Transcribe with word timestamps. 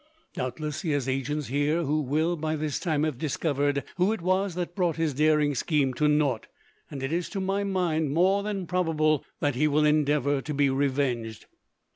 Doubtless, 0.33 0.81
he 0.81 0.89
has 0.93 1.07
agents 1.07 1.45
here 1.49 1.83
who 1.83 2.01
will, 2.01 2.35
by 2.35 2.55
this 2.55 2.79
time, 2.79 3.03
have 3.03 3.19
discovered 3.19 3.83
who 3.97 4.11
it 4.11 4.19
was 4.23 4.55
that 4.55 4.73
brought 4.73 4.95
his 4.95 5.13
daring 5.13 5.53
scheme 5.53 5.93
to 5.93 6.07
naught; 6.07 6.47
and 6.89 7.03
it 7.03 7.13
is, 7.13 7.29
to 7.29 7.39
my 7.39 7.63
mind, 7.63 8.09
more 8.09 8.41
than 8.41 8.65
probable 8.65 9.23
that 9.41 9.53
he 9.53 9.67
will 9.67 9.85
endeavour 9.85 10.41
to 10.41 10.53
be 10.55 10.71
revenged." 10.71 11.45